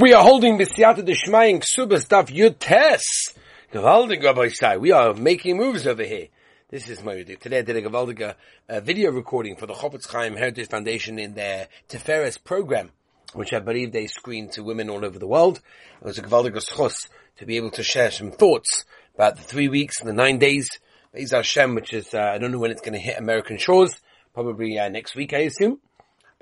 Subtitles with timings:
[0.00, 3.36] We are holding the Siyata Deshmayim Ksubas Daf Yutes.
[3.72, 4.76] Gewaldig, Rabbi Sai.
[4.76, 6.28] We are making moves over here.
[6.70, 7.24] This is my.
[7.24, 8.36] Today I did a Gewaldiga
[8.68, 12.92] uh, video recording for the Chofetz Chaim Heritage Foundation in their Tiferes program,
[13.32, 15.60] which I believe they screen to women all over the world.
[16.00, 17.08] It was a Gewaldiga Schos
[17.38, 18.84] to be able to share some thoughts
[19.16, 20.68] about the three weeks and the nine days.
[21.12, 24.00] Be'ez Hashem, which is, uh, I don't know when it's going to hit American shores.
[24.32, 25.80] Probably uh, next week, I assume.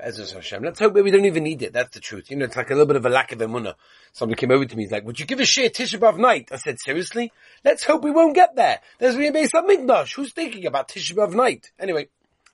[0.01, 0.63] Bezos Hashem.
[0.63, 1.73] Let's hope we don't even need it.
[1.73, 2.31] That's the truth.
[2.31, 3.77] You know, it's like a little bit of a lack of emunah.
[4.13, 6.51] Somebody came over to me, he's like, would you give a share Tisha B'Av night?
[6.53, 7.33] I said, seriously?
[7.65, 8.81] Let's hope we won't get there.
[8.99, 10.15] There's going to be a Mikdash.
[10.15, 11.71] Who's thinking about Tisha B'Av night?
[11.79, 12.09] Anyway,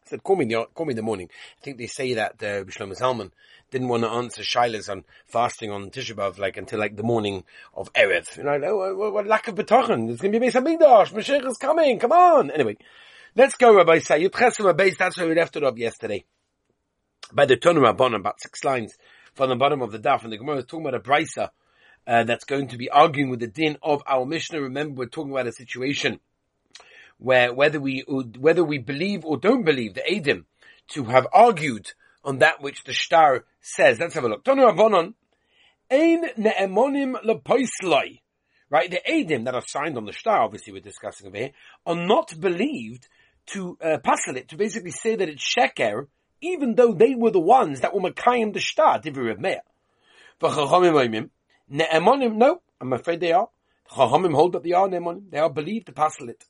[0.06, 1.30] I said, call me, the, call me in the morning.
[1.60, 3.32] I think they say that, uh, Shlomo Zalman
[3.72, 7.42] didn't want to answer Shilas on fasting on Tisha B'Av, like, until like the morning
[7.74, 8.36] of Erev.
[8.36, 10.06] You know, like, oh, what, what lack of bitachon.
[10.06, 11.12] There's going to be a Mikdash.
[11.12, 11.98] Mashiach is coming.
[11.98, 12.52] Come on.
[12.52, 12.76] Anyway,
[13.34, 14.22] let's go, Rabbi Say.
[14.22, 16.24] Yud Chesed That's where we left it off yesterday
[17.32, 18.96] by the Tonu Rabban, about six lines
[19.34, 21.50] from the bottom of the daf, and the Gemara is talking about a brisa
[22.06, 24.60] uh, that's going to be arguing with the din of our Mishnah.
[24.60, 26.20] Remember, we're talking about a situation
[27.18, 28.04] where whether we
[28.38, 30.44] whether we believe or don't believe the Adim
[30.88, 31.92] to have argued
[32.24, 33.98] on that which the Shtar says.
[33.98, 34.44] Let's have a look.
[34.44, 35.14] Tonu Rabbanon,
[35.90, 38.20] ein ne'emonim lepoisloi.
[38.68, 41.50] Right, the Adim that are signed on the Shtar, obviously we're discussing over here,
[41.84, 43.06] are not believed
[43.48, 43.98] to uh,
[44.28, 46.06] it, to basically say that it's sheker,
[46.42, 49.62] even though they were the ones that were Makayim the Shtar, Divri Reb Meir.
[50.40, 51.30] V'chachamim
[51.70, 53.48] Ne'emonim, no, I'm afraid they are.
[53.90, 55.30] Chachamim hold that they are Ne'emonim.
[55.30, 56.44] They are believed to pass it.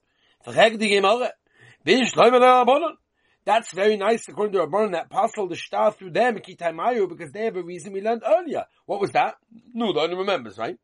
[3.45, 7.45] That's very nice according to Rabbanon that passed the Shtar through them, Kitaimayu, because they
[7.45, 8.65] have a reason we learned earlier.
[8.87, 9.35] What was that?
[9.75, 10.77] No, the only remembers, right?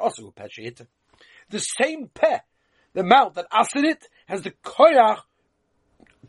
[0.00, 0.32] also
[1.50, 2.38] The same peh,
[2.94, 5.20] the mouth that asked it, has the koyach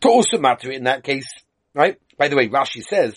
[0.00, 1.28] to also matter in that case.
[1.74, 1.98] Right?
[2.18, 3.14] By the way, Rashi says,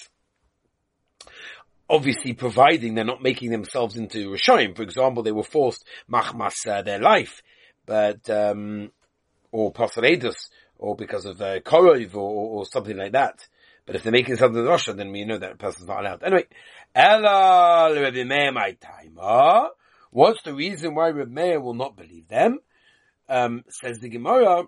[1.90, 4.76] obviously providing they're not making themselves into Rishayim.
[4.76, 7.42] For example, they were forced machmas uh, their life,
[7.86, 8.92] but, um,
[9.52, 13.48] or pasaredus, or because of uh, korov, or, or, something like that.
[13.86, 16.23] But if they're making something in rasha, then we know that person's not allowed.
[16.23, 16.45] Anyway,
[16.95, 19.70] Ella Rebbe Meir my timer.
[20.11, 22.60] what's the reason why Reb Meir will not believe them?
[23.27, 24.64] Um, says the Gemara,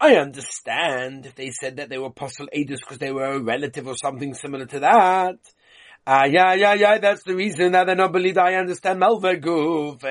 [0.00, 3.86] I understand if they said that they were apostle Adis because they were a relative
[3.86, 5.38] or something similar to that.
[6.06, 8.36] Ah, yeah, yeah, yeah, that's the reason that they're not believed.
[8.36, 10.04] I understand Malva Guf,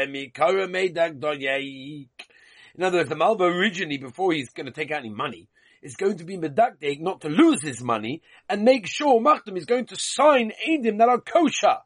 [2.75, 5.49] In other words, the Malva originally, before he's going to take out any money,
[5.83, 9.65] is going to be medakdek not to lose his money and make sure Machdim is
[9.65, 11.77] going to sign Adim that are kosher.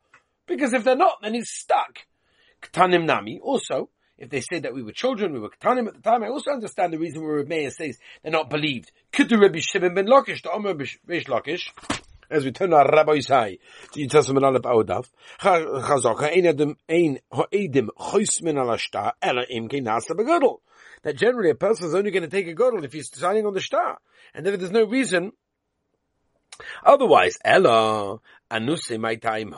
[0.45, 1.99] Because if they're not, then he's stuck.
[2.61, 6.01] Ktanim Nami, also, if they say that we were children, we were katanim at the
[6.01, 8.91] time, I also understand the reason where Meir says they're not believed.
[9.11, 11.69] Could the Rabbi Shimon ben Lakish, the Omer Reish Lakish,
[12.29, 13.57] as we turn our Rabbi's high,
[13.93, 19.69] to Yitzasim and Aleph Aodav, Chazok, ha'ein adam, ein ha'edim choismin ala shtar, ela im
[19.69, 20.57] nasa begodel.
[21.03, 23.53] That generally a person is only going to take a godel if he's signing on
[23.53, 23.99] the star.
[24.33, 25.31] And then there's no reason,
[26.83, 28.19] otherwise, ela,
[28.51, 29.55] anuse my time,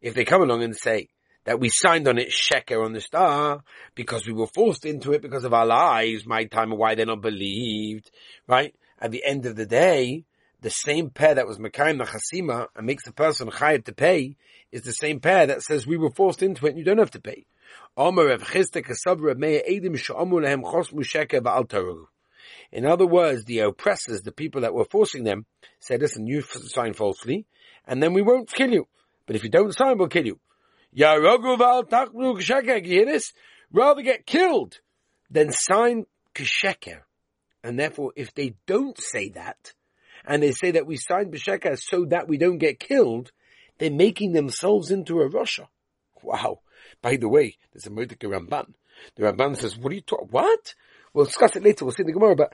[0.00, 1.08] if they come along and say,
[1.44, 3.62] that we signed on it sheker on the star
[3.94, 7.22] because we were forced into it because of our lives, my time, why they're not
[7.22, 8.10] believed,
[8.46, 8.74] right?
[9.00, 10.24] At the end of the day,
[10.60, 14.36] the same pair that was Mekayim Nachasima and makes the person chayav to pay
[14.70, 17.10] is the same pair that says we were forced into it and you don't have
[17.12, 17.46] to pay.
[22.72, 25.46] In other words, the oppressors, the people that were forcing them,
[25.80, 27.46] said, listen, you sign falsely,
[27.86, 28.86] and then we won't kill you.
[29.26, 30.38] But if you don't sign, we'll kill you.
[33.72, 34.80] Rather get killed
[35.30, 37.00] than sign Kesheker.
[37.62, 39.74] And therefore, if they don't say that,
[40.24, 43.32] and they say that we signed Besheker so that we don't get killed,
[43.78, 45.66] they're making themselves into a rasha.
[46.22, 46.60] Wow.
[47.02, 48.74] By the way, there's a Mordecai Ramban.
[49.16, 50.74] The Ramban says, what are you talking, what?
[51.12, 52.52] We'll discuss it later, we'll see the Gemara, but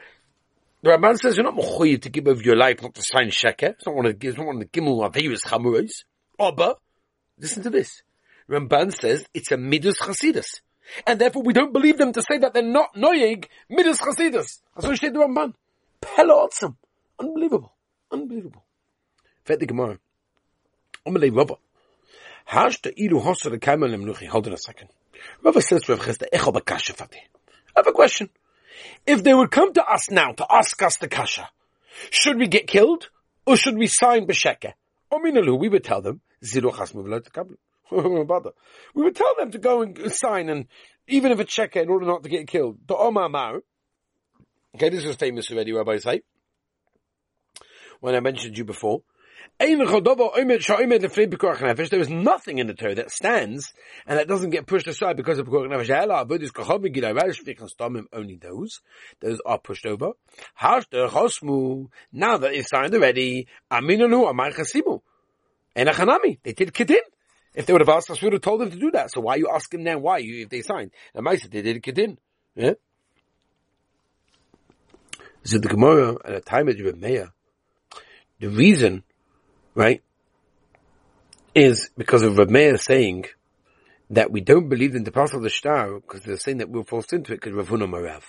[0.82, 3.70] the Ramban says you're not mechoyev to give over your life not to sign Sheker.
[3.70, 6.04] It's not one of the, it's not one of the Gimel Averis Chamuros.
[6.38, 6.78] But,
[7.38, 8.02] listen to this.
[8.50, 10.60] Ramban says it's a Midas Chasidus.
[11.06, 14.60] And therefore we don't believe them to say that they're not Noyeg Midas Chasidus.
[14.74, 15.54] That's what the Ramban.
[16.00, 16.48] Pella
[17.18, 17.72] Unbelievable.
[18.10, 18.64] Unbelievable.
[19.44, 19.98] Fet Gemara.
[21.06, 21.60] Unbelievable.
[22.48, 24.26] Hashta iru hosa the kaimel lemnuchi.
[24.26, 24.88] Hold on a second.
[25.42, 27.16] Rava says to Rav Chisda, echo bakasha fati.
[27.16, 28.28] I have a question.
[29.06, 31.48] If they would come to us now to ask us the kasha,
[32.10, 33.08] should we get killed
[33.46, 34.72] or should we sign b'sheke?
[35.10, 37.32] Or minalu, we would tell them, ziru chas muvelot
[37.90, 38.52] kablu.
[38.94, 40.66] we would tell them to go and sign, and
[41.08, 42.78] even if a checker in order not to get killed.
[42.86, 43.60] The Omar Mar.
[44.74, 46.22] Okay, this is famous already, Rabbi say.
[48.00, 49.02] When I mentioned you before,
[49.58, 49.78] There is
[52.10, 53.72] nothing in the Torah that stands
[54.06, 55.88] and that doesn't get pushed aside because of Nefesh.
[58.12, 58.80] Only those.
[59.20, 60.12] Those are pushed over.
[60.60, 60.80] Now
[62.36, 65.00] that they've signed already, Aminanu Amar Chasimu.
[65.74, 66.38] And Achanami.
[66.42, 66.96] They did Kedin.
[67.56, 69.10] If they would have asked us, we would have told them to do that.
[69.10, 70.90] So why are you asking them why if they signed?
[71.14, 72.18] And said they did Kedin.
[72.54, 72.74] Yeah?
[75.42, 77.32] So the Gemara at a time of Meir,
[78.40, 79.04] the reason
[79.74, 80.02] right,
[81.54, 83.24] is because of Rav Meir saying
[84.10, 86.84] that we don't believe in the parcel of the star because they're saying that we're
[86.84, 88.22] forced into it because Ravuna Marav.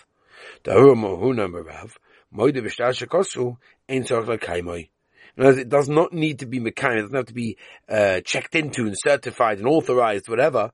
[0.64, 1.98] The Mahuna Marav,
[2.34, 3.58] Moide Vishtar Shakosu,
[3.90, 4.88] Ein Tzorch Lakaimoi.
[5.38, 7.58] It does not need to be mechanic, it doesn't have to be
[7.88, 10.72] uh, checked into and certified and authorized, whatever.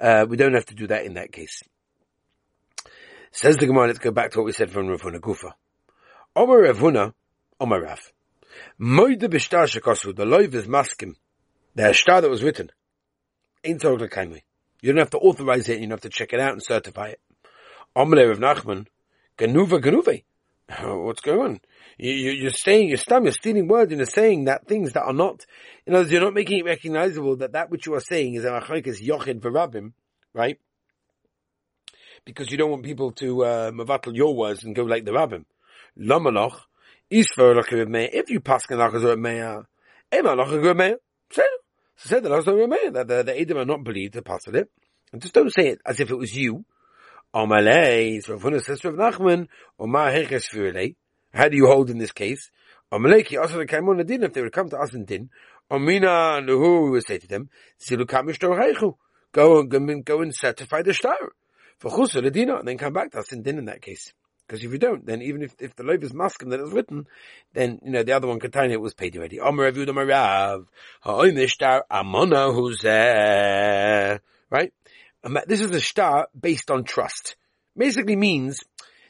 [0.00, 1.62] Uh, we don't have to do that in that case.
[3.30, 5.52] Says the Gemara, let's go back to what we said from Ravuna Gufa.
[6.34, 7.14] Omer Ravuna,
[7.60, 8.12] Omer Rav.
[8.80, 11.14] Moide b'shtar shekosu, the loiv is maskim.
[11.76, 12.70] The shtar that was written.
[13.62, 16.62] Ain't You don't have to authorize it, you don't have to check it out and
[16.62, 17.20] certify it.
[17.96, 18.86] Omle of Nachman,
[19.38, 20.24] ganuva ganuve.
[20.82, 21.60] What's going on?
[21.98, 25.12] You, are saying, you're stum, you're stealing words and you're saying that things that are
[25.12, 25.44] not,
[25.86, 28.44] in other words, you're not making it recognizable that that which you are saying is
[28.44, 29.92] a machlekes yochid v'rabim,
[30.32, 30.58] right?
[32.24, 35.44] Because you don't want people to, uh, mavatal your words and go like the rabbim.
[35.98, 36.60] Lomaloch,
[37.10, 39.64] if you pass a meya,
[40.14, 40.94] ema a meya.
[41.32, 41.42] Say,
[41.96, 44.70] say that also meya that the, the Edom are not believed to pass it,
[45.12, 46.64] and just don't say it as if it was you.
[47.32, 47.46] How
[51.48, 52.50] do you hold in this case?
[52.92, 55.30] If they would come to us in din.
[55.70, 57.48] Amina Nuhu would say to them.
[59.32, 61.32] Go and go and certify the star
[61.78, 64.12] for Chusa Ladina, and then come back to us in din in that case.
[64.46, 67.06] Because if you don't, then even if, if the loaf is maskim that is written,
[67.52, 69.38] then, you know, the other one it was paid already.
[74.50, 74.72] Right?
[75.46, 77.36] This is a star based on trust.
[77.76, 78.60] Basically means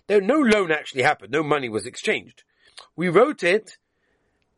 [0.09, 1.33] that no loan actually happened.
[1.33, 2.43] No money was exchanged.
[2.97, 3.77] We wrote it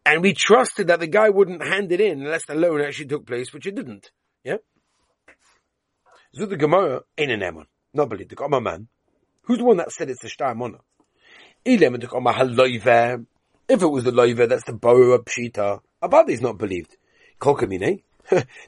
[0.04, 3.26] and we trusted that the guy wouldn't hand it in unless the loan actually took
[3.26, 4.10] place, which it didn't.
[4.44, 4.56] Yeah?
[6.36, 7.66] Zud the Gemara ain't an Emon.
[7.92, 8.88] Not believe the Gemara man.
[9.42, 10.78] Who's the one that said it's a star mona?
[11.64, 11.90] If it
[13.86, 15.80] was the loiva, that's the of pshita.
[16.02, 16.96] Abadi's not believed.
[17.40, 18.02] Kolkamine.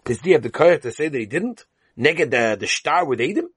[0.05, 1.65] Does he have the courage to say that he didn't?
[1.99, 3.49] Neged uh, the, the star with Adam?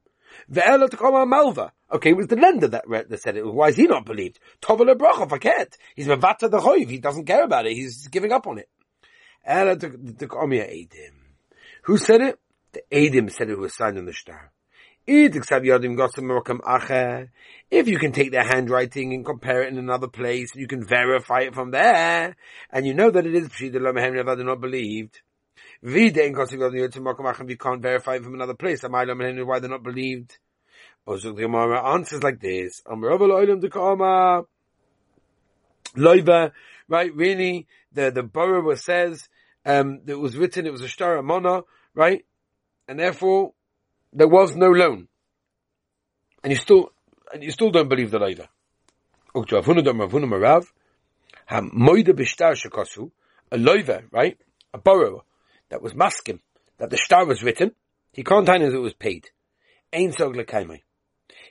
[0.52, 1.74] Ve'ela to malva.
[1.92, 3.46] Okay, it was the lender that, that said it.
[3.46, 4.40] Why is he not believed?
[4.62, 5.74] Tovel faket.
[5.96, 6.90] He's mavata the choiv.
[6.90, 7.74] He doesn't care about it.
[7.74, 8.70] He's giving up on it.
[9.46, 11.16] Ela to Adam.
[11.84, 12.40] Who said it?
[12.74, 14.52] The Adam said it was signed on the star.
[15.10, 15.36] If
[17.88, 21.54] you can take their handwriting and compare it in another place, you can verify it
[21.56, 22.36] from there,
[22.70, 25.22] and you know that it is Lomehem not believed.
[25.82, 30.38] You can't verify from another place, Am I why they're not believed?
[31.06, 32.82] The Gemara answers like this.
[36.90, 39.28] Right, really, the, the borrower says,
[39.66, 41.64] um, it was written, it was a star mona,
[41.94, 42.26] right?
[42.88, 43.54] And therefore,
[44.14, 45.10] there was no loan.
[46.44, 46.92] And you still,
[47.34, 48.48] and you still don't believe the later.
[53.52, 54.38] A loiver, right?
[54.74, 55.22] A borrower
[55.70, 56.40] that was maskim,
[56.78, 57.72] that the star was written,
[58.12, 59.30] he can't tell us it was paid.
[59.94, 60.80] Ein sog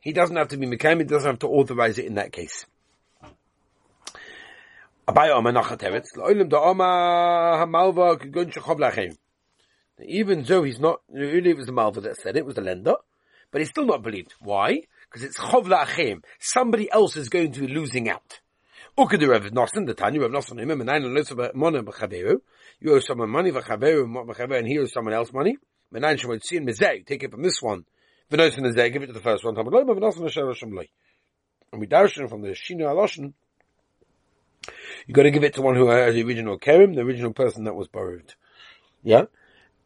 [0.01, 2.67] He doesn't have to be mekaim, he doesn't have to authorize it in that case.
[10.05, 12.61] Even though he's not, really it was the Malva that said it, it was the
[12.61, 12.97] lender,
[13.51, 14.35] but he's still not believed.
[14.41, 14.83] Why?
[15.09, 16.23] Because it's Achim.
[16.41, 18.41] Somebody else is going to be losing out.
[18.99, 22.41] Ukadu Rav Nosson, the Tanya Rav Nosson, him, and Menayin Elisabeth Mona B'chaveru.
[22.81, 25.57] You owe someone money, B'chaveru, B'chaveru, and he owes someone else money.
[25.93, 27.85] Menayin Shemot Tzin Mezeh, take it from this one.
[28.31, 29.55] V'nosin Mezeh, give it to the first one.
[29.55, 30.89] Tamad Loy, V'nosin Asher Hashem Loy.
[31.73, 33.33] And we darshan from the Shina Aloshin,
[35.07, 37.65] you got to give it to one who has the original Kerim, the original person
[37.65, 38.35] that was borrowed.
[39.03, 39.27] Yeah?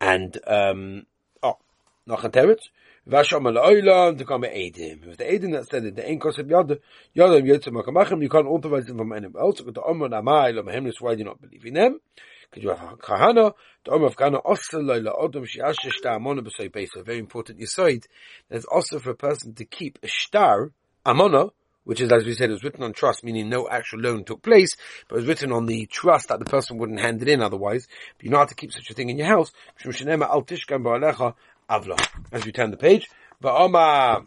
[0.00, 1.06] and um,
[1.42, 1.58] oh,
[2.06, 2.70] noch a teretz.
[3.08, 5.08] Vasham al oilam to come edim.
[5.08, 6.78] If the edim that said that the ein kosef yad
[7.16, 9.60] yadam yotzim makamachem, you can't authorize them from anyone else.
[9.60, 12.00] The omer namai lo mehem why do you not believe in them?
[12.50, 13.54] Because you have kahana,
[13.84, 16.88] the omer of kahana osel lo la odom shiash shtar amona b'soy beis.
[17.02, 18.04] Very important yisoid.
[18.50, 20.70] There's also for a person to keep a shtar
[21.06, 21.52] amona
[21.84, 24.42] which is, as we said, it was written on trust, meaning no actual loan took
[24.42, 24.76] place,
[25.08, 27.88] but it was written on the trust that the person wouldn't hand it in otherwise.
[28.16, 29.50] But you know how to keep such a thing in your house.
[31.70, 33.08] As we turn the page,
[33.40, 34.26] Va'oma,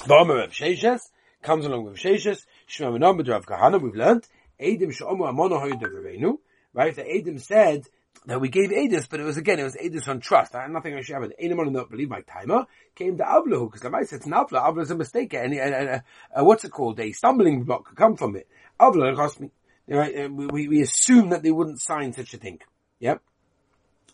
[0.00, 1.00] Va'oma Rav Sheshes,
[1.42, 4.26] comes along with Sheshes, Shema Menam Rav Kahana, we've learned,
[4.60, 6.38] Eidim Sha'omu Amona Verenu,
[6.74, 6.96] right?
[6.96, 7.84] The Adam said
[8.26, 10.56] that we gave Edis, but it was again, it was Edis on trust.
[10.56, 11.30] I had nothing I should have.
[11.38, 14.60] Anyone not believe my timer came to Avlahu, because the mice it's an Avla.
[14.60, 15.88] Avla is a mistake, and, and, and
[16.34, 16.98] uh, what's it called?
[16.98, 18.48] A stumbling block could come from it.
[18.80, 19.52] Avla cost me.
[19.86, 20.28] Right?
[20.28, 22.58] We, we assume that they wouldn't sign such a thing.
[22.98, 23.22] Yep.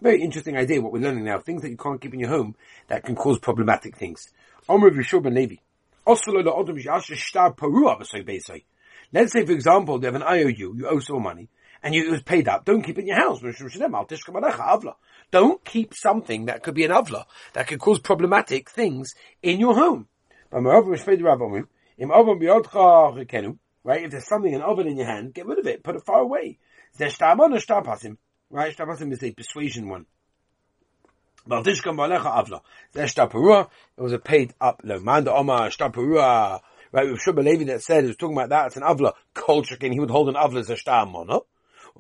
[0.00, 1.38] Very interesting idea what we're learning now.
[1.38, 2.56] Things that you can't keep in your home
[2.88, 4.28] that can cause problematic things.
[9.12, 11.48] Let's say, for example, they have an IOU, you owe some money,
[11.82, 12.64] and you, it was paid up.
[12.64, 13.40] Don't keep it in your house.
[15.30, 19.74] Don't keep something that could be an avla, that could cause problematic things in your
[19.74, 20.08] home.
[23.84, 24.02] Right?
[24.04, 25.82] If there's something, an oven in your hand, get rid of it.
[25.82, 26.58] Put it far away.
[28.54, 28.76] Right?
[28.76, 30.06] Shtapasim is a persuasion one.
[31.50, 31.66] It
[33.96, 35.04] was a paid up loan.
[35.04, 36.61] Manda Omar Shtapurua.
[36.92, 39.76] Right, with Shubba Levi that said, he was talking about that, it's an Avla culture,
[39.80, 41.40] and he would hold an Avla as a Shtar Mona.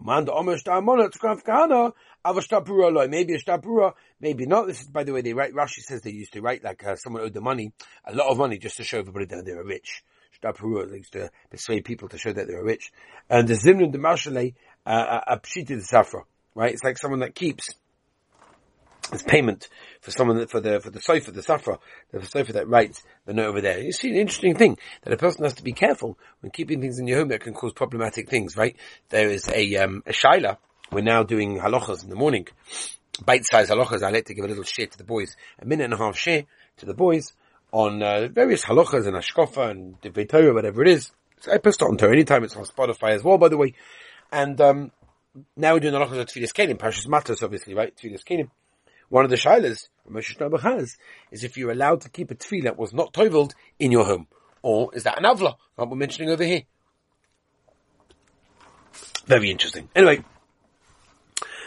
[0.00, 1.90] Manda Omar Shtar Mona, it's Kraf Kahana,
[2.24, 3.08] Ava Shtapurua loy.
[3.08, 4.68] Maybe a Shtapurua, maybe not.
[4.68, 6.94] This is, by the way, they write, Rashi says they used to write like uh,
[6.94, 7.72] someone owed the money,
[8.04, 10.04] a lot of money just to show everybody that they were rich.
[10.40, 12.92] Shtapurua, they used to persuade people to show that they were rich.
[13.28, 14.52] And the Zimrin de Marshale,
[14.86, 16.22] uh, a Pshiti the Safra,
[16.54, 16.72] right?
[16.72, 17.70] It's like someone that keeps
[19.12, 19.68] as payment
[20.00, 21.78] for someone that, for the for the sofa, the safra,
[22.10, 23.78] the sofa that writes the note over there.
[23.78, 26.98] You see an interesting thing that a person has to be careful when keeping things
[26.98, 28.56] in your home that can cause problematic things.
[28.56, 28.76] Right?
[29.10, 30.58] There is a um, a shaila.
[30.90, 32.46] We're now doing halachas in the morning,
[33.24, 34.02] bite-sized halachas.
[34.02, 36.16] I like to give a little share to the boys, a minute and a half
[36.16, 36.44] share
[36.78, 37.32] to the boys
[37.72, 41.10] on uh, various halachas and ashkofa and Torah, whatever it is.
[41.40, 42.44] So I post it on TorahAnytime.
[42.44, 43.74] It's on Spotify as well, by the way.
[44.30, 44.92] And um,
[45.56, 47.94] now we're doing halachas of Tfilis Kenim, Parshas Matos, obviously, right?
[47.96, 48.50] Tfilis Kenim.
[49.08, 50.96] One of the shilas Moshe Shlomo has
[51.30, 54.26] is if you're allowed to keep a tefillah that was not toivled in your home,
[54.62, 55.54] or is that an avla?
[55.76, 56.62] Like we're mentioning over here.
[59.26, 59.88] Very interesting.
[59.94, 60.24] Anyway,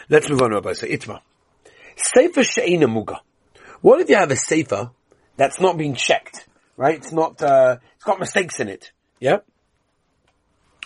[0.10, 0.74] let's move on, Rabbi.
[0.74, 1.22] So Itma,
[1.96, 3.20] sefer she'ena muga.
[3.82, 4.92] What if you have a sefer
[5.36, 6.48] that's not being checked?
[6.76, 6.96] Right?
[6.96, 7.42] It's not.
[7.42, 8.92] Uh, it's got mistakes in it.
[9.20, 9.38] Yeah.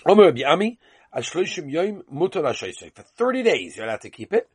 [0.05, 0.79] Omer Rabbi Ami,
[1.13, 4.49] For 30 days, you're allowed to keep it.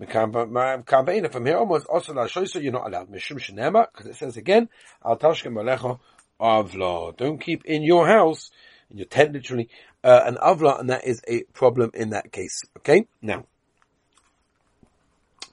[0.00, 4.68] Kabeina from here almost also you're not allowed because it says again
[5.04, 7.16] avla.
[7.16, 8.50] Don't keep in your house
[8.90, 9.68] in your tent literally
[10.04, 12.62] uh, an avla, and that is a problem in that case.
[12.78, 13.44] Okay, now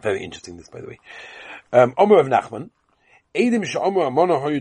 [0.01, 0.99] very interesting this by the way.
[1.73, 2.69] Um, Omer of Nachman.
[3.33, 3.65] Edim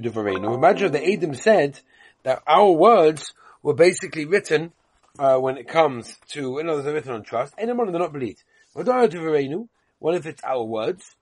[0.01, 0.55] devareinu.
[0.55, 1.79] Imagine the Edim said
[2.25, 4.73] that our words were basically written
[5.19, 7.55] uh, when it comes to, in other words, written on trust.
[7.57, 8.43] Anyone they're not believed.
[8.73, 11.15] What if it's our words?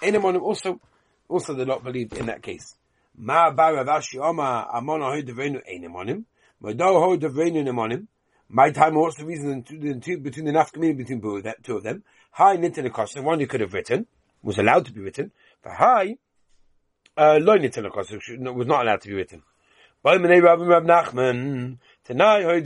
[0.00, 0.80] Anyone also,
[1.28, 2.76] also they're not believed in that case.
[3.16, 6.24] Ma baravashi oma amona ho devenu enemonim.
[6.60, 8.06] Mado ho devenu nemonim.
[8.48, 12.04] My time, what's the reason between the nafkamini between that two of them?
[12.32, 14.06] Hi nitin akosim, one you could have written,
[14.42, 15.32] was allowed to be written.
[15.62, 16.16] For hi,
[17.16, 19.42] uh, lo nitin akosim, was not allowed to be written.
[22.08, 22.62] What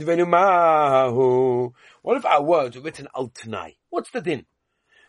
[2.17, 3.77] if our words were written al tanai?
[3.89, 4.45] What's the din?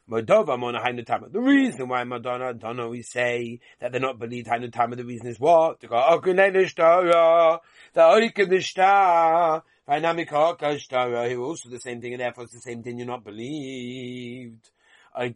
[0.09, 5.39] The reason why Madonna Donna we say that they're not believed Hainutama, the reason is
[5.39, 5.81] what?
[5.81, 12.83] To go the Oikedishta, Vainamika who also the same thing, and therefore it's the same
[12.83, 14.71] thing you're not believed.
[15.15, 15.35] And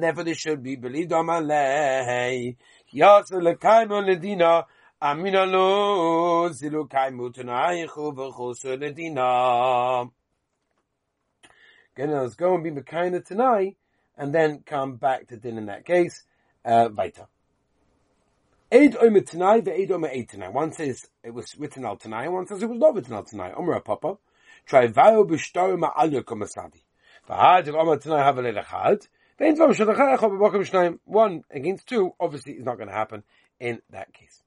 [0.00, 2.56] therefore they should be believed on Malay.
[5.00, 10.10] Amina lo zilu kaimu tunaichu v'chusu ledina.
[11.96, 13.76] Again, let's go and be Mekayna tonight,
[14.16, 16.24] and then come back to din in that case,
[16.64, 17.28] uh, weiter.
[18.72, 20.52] Eid Omer tonight, the Eid Omer Eid tonight.
[20.52, 23.28] One says it was written out tonight, and one says it was not written out
[23.28, 23.54] tonight.
[23.56, 24.18] Omer Papa.
[24.66, 26.82] Try vayo b'shtar ma'al yokom asadi.
[27.28, 28.42] V'had Omer tonight have a
[30.64, 30.98] shnayim.
[31.04, 33.22] One against two, obviously is not going to happen
[33.60, 34.42] in that case.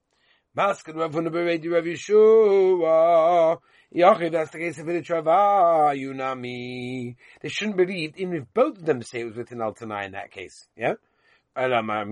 [0.56, 3.58] Maskan Rav Huna Beredi Rav Yeshua.
[3.94, 7.16] Yachiv, that's the case of Viditrava, Yunami.
[7.40, 10.12] They shouldn't believe, even if both of them say it was written Al Tanai in
[10.12, 10.66] that case.
[10.76, 10.94] Yeah?
[11.54, 12.04] Over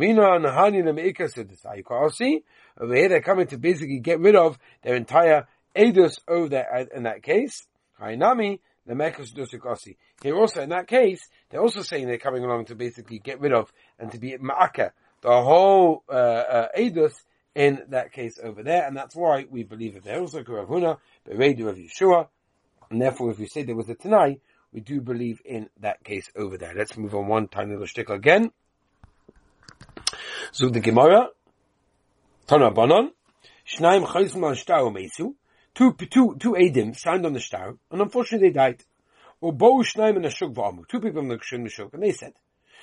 [2.95, 7.23] here they're coming to basically get rid of their entire Edus over there in that
[7.23, 7.67] case.
[8.01, 9.97] Hainami, the Mekas Dusikosi.
[10.23, 13.53] Here also in that case, they're also saying they're coming along to basically get rid
[13.53, 14.91] of and to be Ma'aka,
[15.23, 17.15] the whole uh, uh, Edus
[17.55, 20.05] in that case over there, and that's why we believe it.
[20.05, 22.29] There also Karavuna, Beredu of Yeshua,
[22.91, 24.39] and therefore if we say there was a Tanai,
[24.73, 26.75] we do believe in that case over there.
[26.77, 28.53] Let's move on one tiny little shtickle again.
[30.53, 31.29] So the Gemara,
[32.47, 33.13] Tana Banon,
[33.67, 35.35] Shnaim Chayzman Shtau Mesu,
[35.75, 38.85] two, two, two Adim signed on the star, and unfortunately they died.
[39.41, 42.35] Or Bo Shnaim and Ashuk V'amu, two people in the Kshun Mishuk, and they said,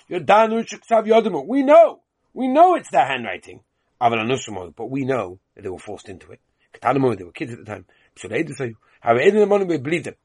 [0.09, 2.01] Yodanu Shuksav Yodamu, we know,
[2.33, 3.61] we know it's their handwriting,
[3.99, 6.39] but we know that they were forced into it.
[6.81, 7.85] They were kids at the time.
[8.23, 10.15] We believe them.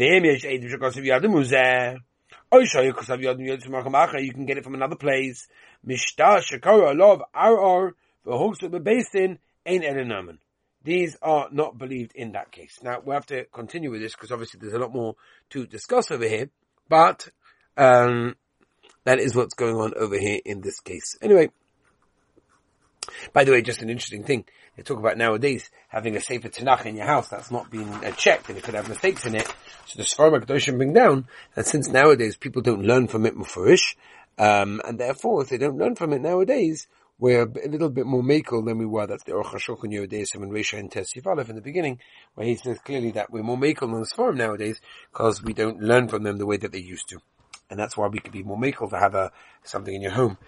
[0.00, 0.20] You
[4.32, 5.48] can get it from another place.
[10.84, 12.78] These are not believed in that case.
[12.82, 15.16] Now we have to continue with this because obviously there's a lot more
[15.50, 16.50] to discuss over here,
[16.88, 17.28] but
[17.76, 18.36] um,
[19.04, 21.16] that is what's going on over here in this case.
[21.20, 21.50] Anyway,
[23.32, 24.44] by the way, just an interesting thing.
[24.76, 28.12] They talk about nowadays having a Sefer Tanakh in your house that's not been uh,
[28.12, 29.46] checked and it could have mistakes in it.
[29.86, 33.96] So the Sfarim HaKadoshim bring down that since nowadays people don't learn from it mufurish,
[34.38, 36.86] um, and therefore if they don't learn from it nowadays,
[37.18, 39.08] we're a little bit more makel than we were.
[39.08, 41.98] That's the Aruch HaShulchan Yehudaism and Resha and Tesifalef in the beginning,
[42.34, 44.80] where he says clearly that we're more makel than the Sfarim nowadays
[45.12, 47.18] because we don't learn from them the way that they used to.
[47.68, 49.32] And that's why we could be more makel to have a,
[49.64, 50.38] something in your home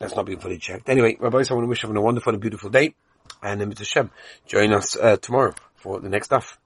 [0.00, 0.88] that's not being fully checked.
[0.88, 2.94] Anyway, Rabbi, I want to wish everyone a wonderful and beautiful day.
[3.42, 4.10] And Mitzvah Hashem,
[4.46, 6.58] join us uh, tomorrow for the next stuff.